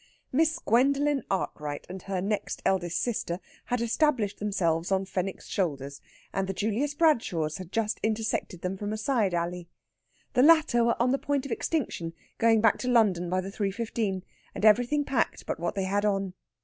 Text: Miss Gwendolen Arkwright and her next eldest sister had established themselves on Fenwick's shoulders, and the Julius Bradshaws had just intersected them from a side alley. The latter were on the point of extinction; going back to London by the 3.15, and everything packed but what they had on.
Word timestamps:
Miss 0.31 0.57
Gwendolen 0.57 1.21
Arkwright 1.29 1.85
and 1.87 2.01
her 2.01 2.21
next 2.21 2.63
eldest 2.65 2.97
sister 2.99 3.39
had 3.65 3.81
established 3.81 4.39
themselves 4.39 4.91
on 4.91 5.05
Fenwick's 5.05 5.47
shoulders, 5.47 6.01
and 6.33 6.47
the 6.47 6.55
Julius 6.55 6.95
Bradshaws 6.95 7.57
had 7.57 7.71
just 7.71 7.99
intersected 8.01 8.61
them 8.61 8.77
from 8.77 8.93
a 8.93 8.97
side 8.97 9.35
alley. 9.35 9.69
The 10.33 10.41
latter 10.41 10.83
were 10.83 10.99
on 10.99 11.11
the 11.11 11.19
point 11.19 11.45
of 11.45 11.51
extinction; 11.51 12.13
going 12.39 12.61
back 12.61 12.79
to 12.79 12.87
London 12.87 13.29
by 13.29 13.41
the 13.41 13.51
3.15, 13.51 14.23
and 14.55 14.65
everything 14.65 15.05
packed 15.05 15.45
but 15.45 15.59
what 15.59 15.75
they 15.75 15.83
had 15.83 16.03
on. 16.03 16.33